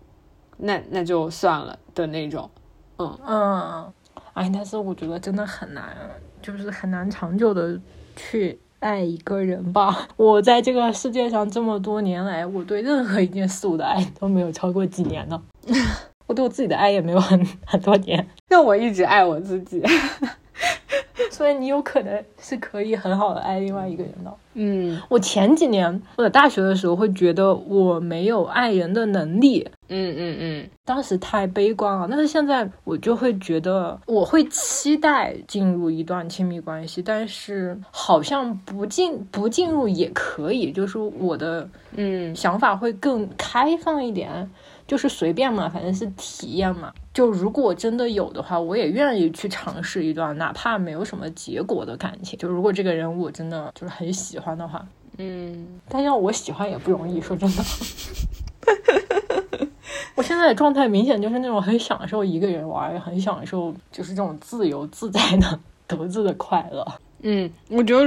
[0.56, 2.50] 那那就算了的那种，
[2.98, 3.18] 嗯。
[3.24, 3.92] 嗯，
[4.34, 5.96] 哎，但是我觉得真的很难，
[6.42, 7.80] 就是很难长久的
[8.16, 8.58] 去。
[8.80, 15.40] 爱一个人吧， 我在这个世界上这么多年来，我对任何一件事物的爱都没有超过几年呢。
[16.26, 18.26] 我对我自己的爱也没有很很多年。
[18.48, 19.82] 但我一直爱我自己，
[21.38, 24.34] 所以你有可能是可以很好的爱另外一个人的。
[24.54, 29.64] 嗯，我前几年我在大学的时候会觉得我没有爱人的能力。
[29.86, 32.08] 嗯嗯嗯，当时太悲观了。
[32.10, 44.50] 但是现在我就会觉得，我会期待进入一段亲密关系，但是好像不进不进入也可以，就是我的嗯想法会更开放一点，
[44.88, 46.92] 就是随便嘛，反正是体验嘛。
[47.14, 52.36] 就如果真的有的话，我也愿意去尝试一段哪怕没有什么结果的感情。
[52.38, 54.84] 就如果这个人我真的就是很喜欢的话，
[55.18, 57.62] 嗯，但要我喜欢也不容易，说真的。
[60.14, 66.86] 我现在的状态明显就是那种很享受一个人玩，很享受就是这种自由自在的 独自的快乐。
[67.22, 68.04] 嗯，我觉得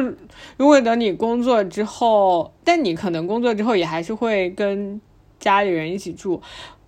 [0.57, 4.99] 如果等你工作之后，但你可能工作之后也还是会跟
[5.41, 6.41] 家里人一起住，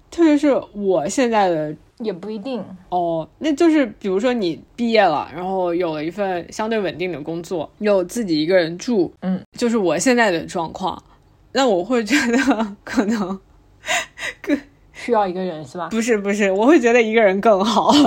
[0.10, 11.04] 特别是我现在的也不一定哦，那就是比如说你毕业了，然后有了一份相对稳定的工作，有自己一个人住，嗯，就是我现在的状况，
[11.52, 13.40] 那我会觉得 可能
[14.42, 14.58] 更
[14.94, 15.90] 需要一个人是吧？
[15.90, 17.92] 不是不是，我会觉得一个人更好。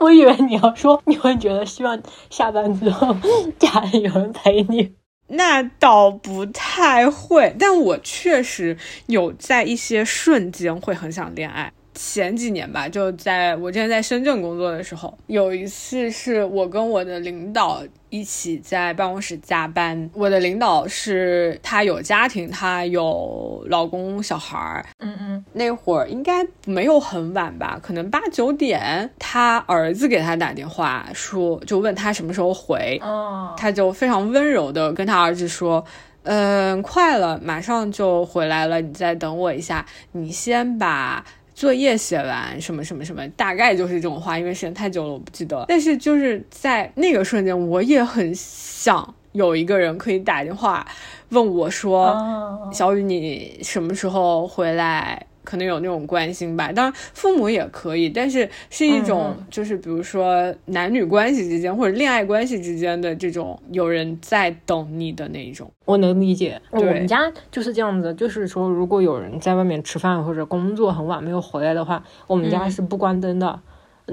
[0.00, 3.14] 我以为你要说你会觉得希望下班之后
[3.58, 4.92] 家里有人陪你，
[5.28, 11.72] 那倒不太会，但我确实有在一些瞬间会很想恋爱。
[12.00, 20.08] 前几年吧，就在我之前在深圳工作的时候，有一次是我跟我的领导一起在办公室加班。
[20.14, 24.86] 我的领导是他有家庭，他有老公小孩儿。
[25.00, 33.00] 嗯嗯，那会儿应该没有很晚吧，可能八九点，他儿子给他打电话说，就问他什么时候回。
[33.02, 35.84] 哦，他就非常温柔的跟他儿子说。
[36.24, 41.24] 嗯，快了，马上就回来了，你再等我一下，你先把
[41.58, 45.64] 作业写完，什么什么什么，大概就是这种话，因为时间太久了，我不记得了。
[45.66, 50.86] 但是就是在那个瞬间，我也很想有一个人可以打电话
[51.30, 65.72] 问我说：“哦小雨，你什么时候回来？”可能有那种关心吧，当然父母也可以，但是是一种嗯就是比如说男女关系之间或者恋爱关系之间的这种有人在等你的那一种。
[65.86, 66.60] 我能理解。
[66.70, 73.58] 我们家就是这样子，就是说，如果有人在外面吃饭或者工作很晚没有回来的话，我们家嗯是不关灯的，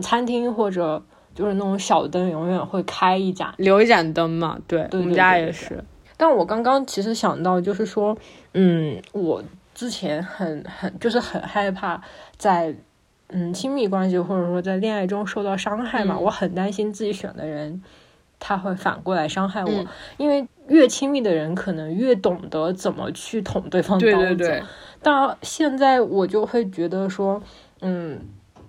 [0.02, 3.54] 餐厅或者就是那种小灯永远会开一盏。
[3.58, 5.84] 留一盏灯嘛，对对我们家也是。
[6.16, 8.18] 但我刚刚其实想到，就是说，
[8.54, 9.44] 嗯，我
[9.76, 12.02] 之前很很就是很害怕
[12.38, 12.74] 在
[13.28, 17.84] 嗯亲密关系或者说在恋爱中受到伤害嘛，嗯我很担心自己选的人
[18.40, 24.36] 他会反过来伤害我，嗯因为越亲密的人可能越懂得怎么去捅对方刀对子。
[24.36, 24.64] 对对，
[25.02, 27.42] 但现在我就会觉得说，
[27.82, 28.20] 嗯，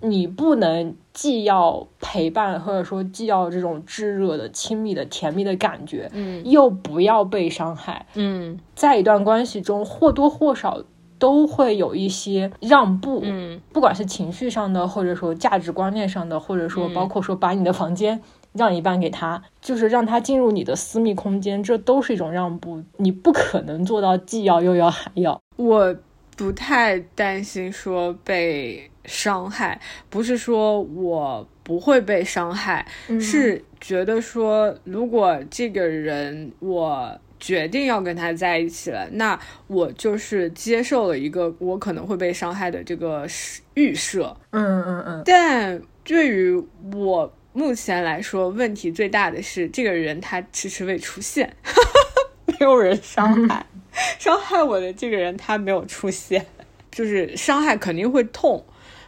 [0.01, 8.05] 你不能既要陪伴，或者说既要这种炙热的、亲密的、甜蜜的感觉，嗯又不要被伤害。
[8.13, 10.83] 嗯在一段关系中，或多或少
[11.19, 18.21] 都会有一些让步，嗯不管是情绪上的，或者说价值观念上的，或者说嗯包括说把你的房间
[18.53, 22.83] 让一半给他，就是让他进入你的私密空间，这都是一种让步。
[22.97, 25.39] 你不可能做到既要又要还要。
[25.55, 25.95] 我
[26.35, 37.19] 不太担心说被伤害，不是说我不会被伤害，嗯是觉得说如果这个人我。
[37.39, 43.27] 决定要跟他在一起了，那我就是接受了一个我可能会被伤害的这个
[43.75, 44.35] 预设。
[44.51, 46.55] 嗯嗯嗯，但对于
[46.93, 51.55] 我目前来说，问题最大的是这个人他迟迟未出现，
[52.45, 53.65] 没有人伤害，
[54.19, 56.45] 伤害我的这个人他没有出现，
[56.91, 58.63] 就是伤害肯定会痛，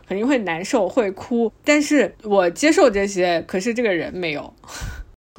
[0.08, 4.54] 肯定会难受，会哭，但是我接受这些，可是这个人没有。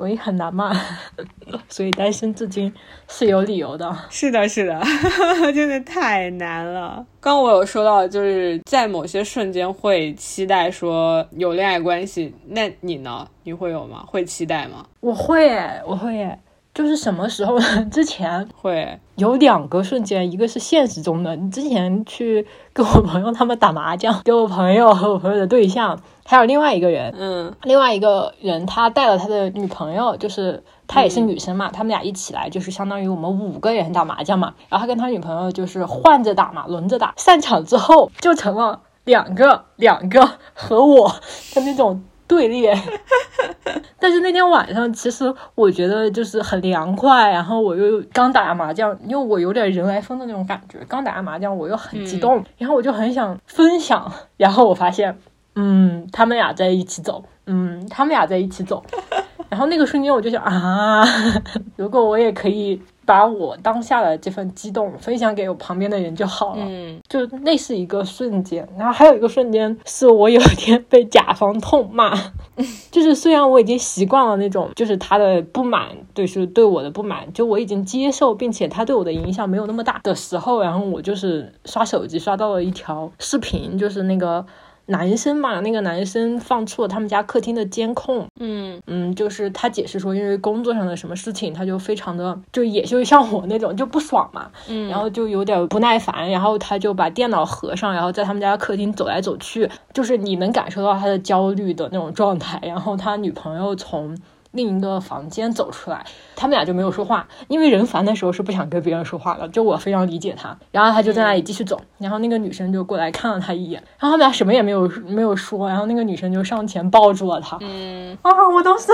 [0.00, 0.74] 所以很难嘛，
[1.68, 2.72] 所以单身至今
[3.06, 3.94] 是有理由的。
[4.08, 4.80] 是的，是的，
[5.52, 7.04] 真的太难了。
[7.20, 13.28] 刚刚我有说到，就是在某些瞬间会期待说有恋爱关系，那你呢？
[13.42, 14.02] 你会有吗？
[14.06, 14.86] 会期待吗？
[15.00, 16.38] 我会耶，我会耶，
[16.72, 17.85] 就是什么时候呢？
[17.90, 34.54] 之前会，有两个瞬间，一个是现实中的，你之前去跟我朋友他们打麻将， 给我朋友和我朋友的对象，还有另外一个人，嗯另外一个人他带了他的女朋友，就是他也是女生嘛，他们俩一起来，就是相当于我们五个人打麻将嘛。
[34.68, 37.12] 然后他跟他女朋友就是换着打嘛，轮着打。
[37.16, 41.09] 散场之后就成了两个两个和我
[41.54, 42.72] 的那种对列。
[43.98, 55.18] 但是那天晚上，其实我觉得就是很凉快，然后我又刚打完麻将，因为我有点人来疯的那种感觉，刚打完麻将我又很激动，然后我就很想分享，然后我发现，
[55.56, 58.82] 嗯，他们俩在一起走，嗯，他们俩在一起走，
[59.50, 61.04] 然后那个瞬间我就想啊，
[61.76, 66.62] 如果我也可以把我当下的这份激动分享给我旁边的人就好了。
[66.64, 67.00] 嗯。
[67.08, 72.16] 就那是一个瞬间，然后还有一个瞬间是我有一天被甲方痛骂，
[72.92, 84.46] 就是虽然我已经习惯了那种就是他的不满，对是对我的不满，就我已经接受，并且他对我的影响没有那么大的时候，然后我就是刷手机刷到了一条视频，就是那个
[84.90, 88.80] 男生嘛，那个男生放出了他们家客厅的监控，嗯。
[88.86, 102.61] 嗯，就是他解释说，因为工作上的什么事情，他就非常的就也就像我那种就不爽嘛，嗯，然后就有点不耐烦，然后他就把电脑合上，然后在他们家客厅走来走去，就是你能感受到他的焦虑的那种状态。
[102.64, 104.16] 然后他女朋友从
[104.53, 110.59] 另一个房间走出来，他们俩就没有说话，因为人烦的时候是不想跟别人说话的，就我非常理解他。
[110.72, 117.57] 然后他就在那里继续走，然后那个女生就过来看了他一眼，然后他们俩什么也没有没有说，然后那个女生就上前抱住了他。
[117.61, 118.92] 嗯啊，我当时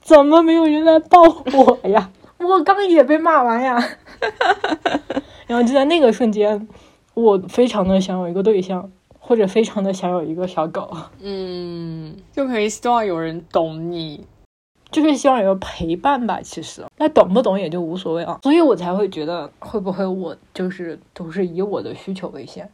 [0.00, 2.10] 怎么没有人来抱我呀？
[2.38, 3.76] 我刚也被骂完呀。
[5.46, 6.66] 然后就在那个瞬间，
[7.12, 10.90] 我非常的想有一个对象，或者非常的想有一个小狗，
[11.20, 14.26] 嗯，就可以希望有人懂你。
[14.94, 16.38] 就是希望有个陪伴吧。
[16.40, 18.38] 其实，那懂不懂也就无所谓啊。
[18.44, 22.70] 所以我才会觉得，会不会我就是都是以我的需求为先。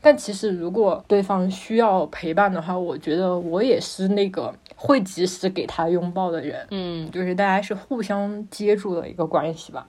[0.00, 6.64] 但其实，如果对方需要陪伴的话，我觉得我也是那个会及时给他拥抱的人。
[6.70, 9.84] 嗯就是大家是互相接住的一个关系吧。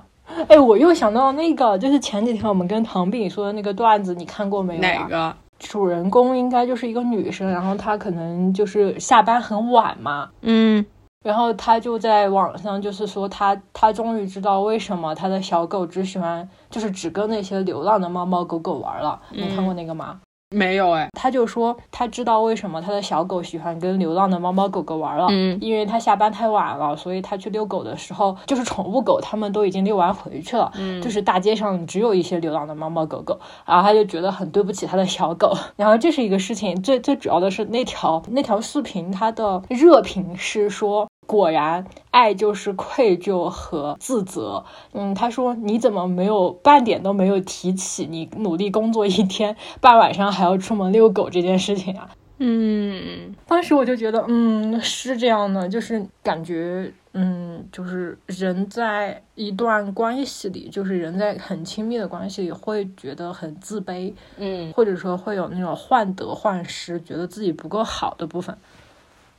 [0.47, 5.07] 哎，我又想到那个，就是前几天我们跟唐饼说的那个段子，你看过没有、哪？
[5.07, 5.35] 个？
[5.59, 10.85] 主人公应该就是一个女生，然后她可能就是下班很晚嘛，嗯
[11.27, 19.19] 然后他就在网上就是说他他终于知道为什么他的小狗只喜欢就是只跟那些流浪的猫猫狗狗玩了。
[19.31, 20.21] 你看过那个吗？
[20.55, 21.09] 没有哎。
[21.11, 25.27] 他就说他知道为什么他的小狗喜欢跟流浪的猫猫狗狗玩了。
[25.29, 41.05] 嗯因为他下班太晚了，所以他去遛狗的时候，就是宠物狗他们都已经遛完回去了，嗯就是大街上只有一些流浪的猫猫狗狗，然后他就觉得很对不起他的小狗， 然后这是一个事情，最最主要的是那条那条视频它的热评是说。
[41.27, 44.63] 果然，爱就是愧疚和自责。
[44.93, 52.09] 嗯，他说你怎么没有半点都没有提起你努力工作一天，半晚上还要出门遛狗这件事情啊？
[52.39, 68.55] 嗯当时我就觉得，嗯，是这样的，就是感觉，嗯，就是人在一段关系里，就是人在很亲密的关系里，会觉得很自卑，嗯或者说会有那种患得患失，觉得自己不够好的部分。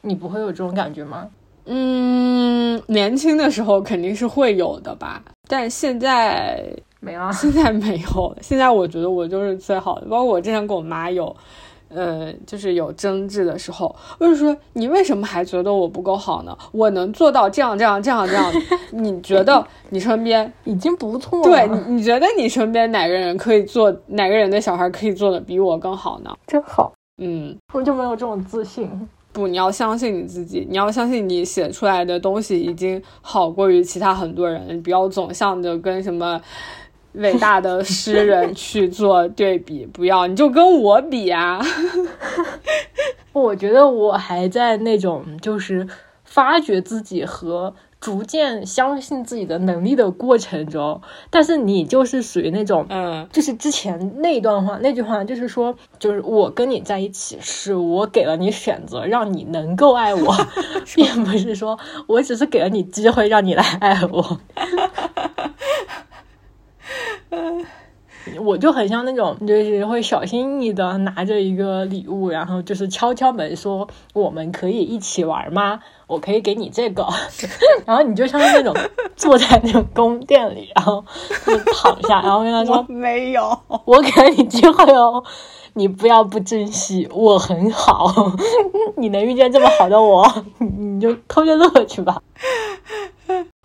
[0.00, 1.28] 你不会有这种感觉吗？
[1.70, 6.64] 嗯，年轻的时候肯定是会有的吧，但现在
[7.00, 7.30] 没了。
[7.32, 8.36] 现在没有了。
[8.40, 11.36] 现在我觉得我就是最好的，包括我之前跟我妈有，
[11.90, 16.56] 呃，就是有争执的时候，我就说你为什么还觉得我不够好呢？
[16.72, 18.50] 我能做到这样这样这样这样，
[18.90, 21.44] 你觉得你身边已经不错了。
[21.44, 26.34] 对你你觉得你身边哪个人可以做哪个人的小孩可以做的比我更好呢？
[26.46, 26.92] 真好，
[27.22, 27.54] 嗯。
[27.74, 28.90] 我就没有这种自信。
[29.32, 36.40] 不，你要相信你自己，你要相信你写出来的东西已经好过于其他很多人，你不要总向着跟什么
[37.12, 41.60] 伟大的诗人 去做对比，不要，你就跟我比啊。
[43.32, 45.86] 我觉得我还在那种就是
[46.24, 60.34] 发掘自己和逐渐相信自己的能力的过程中，但是你就是属于那种，嗯就是之前那段话那句话，就是说，就是我跟你在一起，是我给了你选择，让你能够爱我，
[60.94, 64.40] 并不是说我只是给了你机会让你来爱我。
[68.40, 75.80] 我就很像那种，就是会小心翼翼的拿着一个礼物，然后就是敲敲门说：“我们可以一起玩吗？
[76.06, 77.06] 我可以给你这个。
[77.84, 78.74] ”然后你就像是那种
[79.16, 81.04] 坐在那种宫殿里，然后
[81.46, 85.22] 就躺下，然后跟他说没有，：“我给了你机会哦，
[85.74, 88.12] 你不要不珍惜，我很好，
[88.96, 90.26] 你能遇见这么好的我，
[90.58, 92.20] 你就偷着乐去吧。”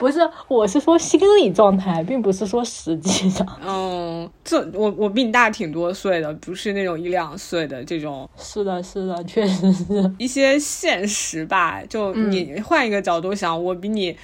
[0.03, 3.47] 不是，我是说心理状态，并不是说实际上。
[3.65, 10.13] 嗯，这我我比你大挺多岁的，不是那种一两岁的这种是的，是的，确实是。
[10.19, 11.81] 一些现实吧。
[11.87, 14.17] 就你换一个角度想，我比你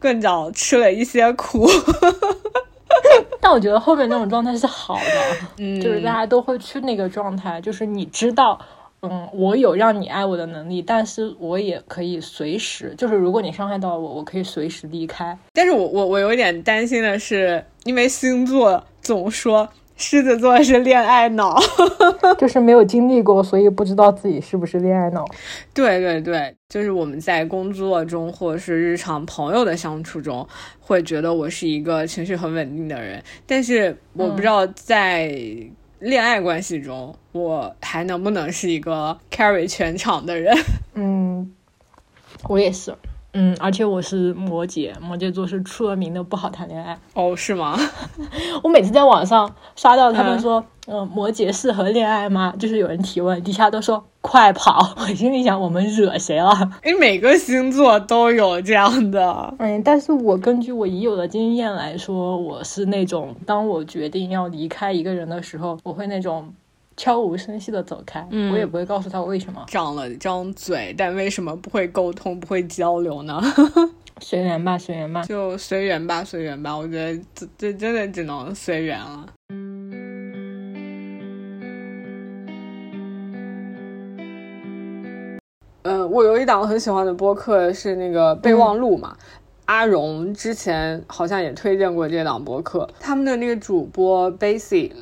[0.00, 1.68] 更早吃了一些苦。
[3.40, 8.60] 但我觉得后面那种状态是好的，嗯，就是大家都会去那个状态，就是你知道，
[9.02, 15.36] 嗯，我有让你爱我的能力，但是我也可以随时，就是如果你伤害到我，我可以随时离开。
[15.52, 21.58] 但是我我我有点担心的是，因为星座总说狮子座是恋爱脑，
[22.38, 25.24] 就是没有经历过，所以不知道自己是不是恋爱脑。
[25.74, 30.46] 对对对，就是我们在工作中或者是日常朋友的相处中，
[30.78, 35.36] 会觉得我是一个情绪很稳定的人，但是我不知道在
[36.02, 40.52] 恋爱关系中，我还能不能是一个 carry 全场的人。
[40.94, 41.54] 嗯，
[42.48, 42.92] 我也是。
[43.34, 46.98] 嗯，而且我是摩羯，摩羯座是出了名的不好谈恋爱。
[47.14, 47.78] 哦，是吗？
[48.62, 52.52] 我每次在网上刷到他们说，嗯、 摩羯适合恋爱吗？
[52.58, 54.94] 就是有人提问，底下都说快跑。
[55.00, 56.52] 我心里想，我们惹谁了？
[56.84, 59.54] 因为每个星座都有这样的。
[59.58, 66.52] 嗯，但是我根据我已有的经验来说，我是那种当我决定要离开一个人的时候，我会那种
[67.02, 69.64] 悄无声息的走开，嗯我也不会告诉他我为什么。
[69.66, 73.42] 长了张嘴，但为什么不会沟通、不会交流呢？
[74.22, 75.24] 随缘吧，随缘吧。
[75.24, 76.78] 就随缘吧，随缘吧。
[76.78, 79.26] 我觉得这这真的只能随缘了。
[85.82, 89.16] 嗯，我有一档很喜欢的播客是那个备忘录嘛。
[89.64, 94.92] 阿荣之前好像也推荐过这档播客，他们的那个主播 Basic，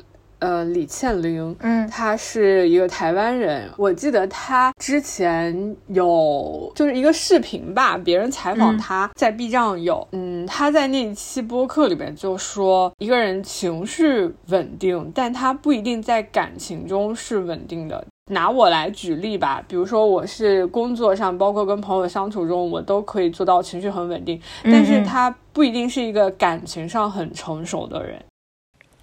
[0.41, 18.03] 呃，李倩玲，嗯她是一个台湾人，我记得她之前有就是一个视频吧，别人采访嗯他在 B 站有，嗯，她在那一期播客里面就说，一个人情绪稳定，但他不一定在感情中是稳定的。
[18.31, 28.19] 拿我来举例吧，比如说我是工作上，包括跟朋友相处中，我都可以做到情绪很稳定，但是他不一定是一个感情上很成熟的人。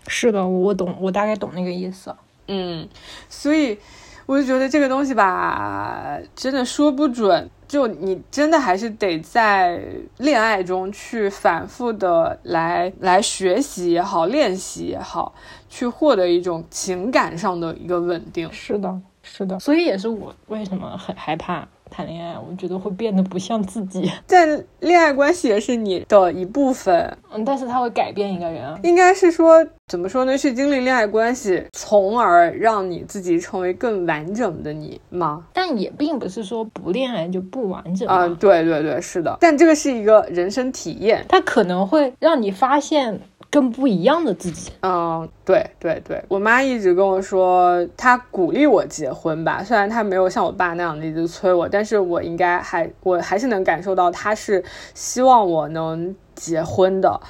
[0.09, 2.14] 是的，我懂，我大概懂那个意思。
[2.48, 2.88] 嗯，
[3.28, 3.78] 所以
[4.26, 7.48] 我就觉得这个东西吧，真的说不准。
[7.68, 9.78] 就你真的还是得在
[10.16, 15.34] 恋爱中去反复的来来学习也好，练习也好，
[15.68, 18.50] 去获得一种情感上的一个稳定。
[18.50, 24.11] 是的，是的，所以也是我为什么很害怕谈恋爱，我觉得会变得不像自己。
[24.26, 28.78] 但恋爱关系也是你的一部分，嗯，但是它会改变一个人啊。
[28.82, 30.36] 应该是说怎么说呢？
[30.36, 35.45] 去经历恋爱关系，从而让你自己成为更完整的你吗？
[35.53, 39.36] 但也并不是说不恋爱就不完整啊、对对对，是的。
[39.41, 41.24] 但这个是一个人生体验。
[41.28, 43.20] 它可能会让你发现
[43.51, 44.70] 更不一样的自己。
[44.82, 49.62] 嗯，对对对，我妈一直跟我说，她鼓励我结婚吧。
[49.64, 54.62] 虽然她没有像我爸那样的一直催我，但是我应该还我还是能感受到她是
[54.94, 57.20] 希望我能结婚的。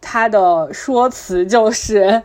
[0.00, 2.22] 她的说辞就是，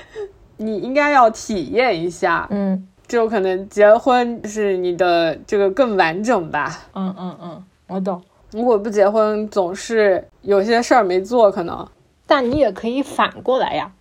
[0.58, 6.78] 你应该要体验一下，嗯就可能结婚是你的这个更完整吧。
[6.94, 8.22] 嗯嗯嗯，我懂。
[8.52, 11.86] 如果不结婚，总是有些事儿没做，可能。
[12.26, 13.92] 但你也可以反过来呀，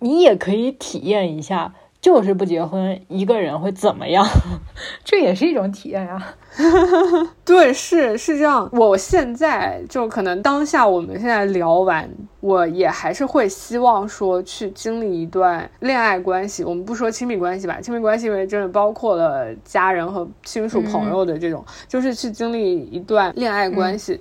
[0.00, 4.26] 你也可以体验一下，就是不结婚一个人会怎么样，
[5.04, 6.34] 这也是一种体验呀。
[7.44, 8.68] 对，是是这样。
[8.72, 12.08] 我现在就可能当下我们现在聊完，
[12.40, 16.64] 我也还是会希望说去经历一段恋爱关系。
[16.64, 24.20] 我们不说亲密关系吧，亲密关系因为真的包括了家人和亲属朋友的这种，就是去经历一段恋爱关系。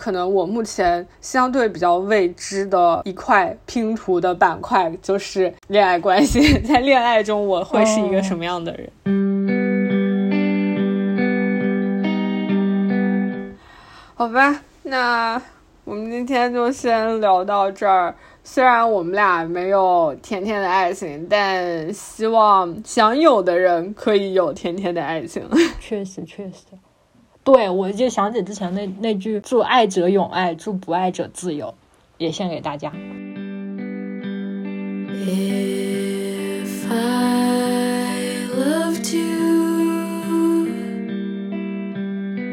[0.00, 8.90] 可能我目前相对比较未知的一块拼图的板块就是恋爱关系，在恋爱中我会是一个什么样的人？
[14.14, 15.40] 好吧，那
[15.84, 18.14] 我们今天就先聊到这儿。
[18.42, 25.46] 虽然我们俩没有甜甜的爱情，但希望想有的人可以有甜甜的爱情。
[25.78, 26.64] 确实确实，
[27.42, 31.74] 对我就想起之前那那句“祝爱者永爱，祝不爱者自由”，
[32.18, 32.92] 也献给大家。
[35.22, 40.66] If I loved you,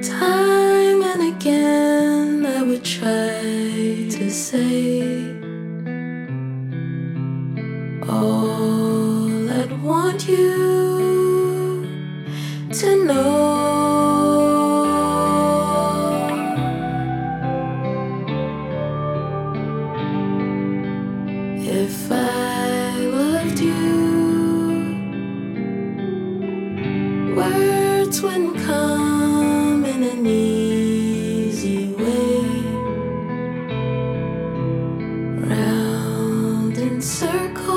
[0.01, 5.35] time and again I would try to say
[8.07, 11.85] all I'd want you
[12.71, 13.76] to know.
[37.07, 37.76] circle.